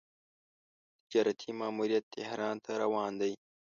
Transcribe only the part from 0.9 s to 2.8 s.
تجارتي ماموریت تهران ته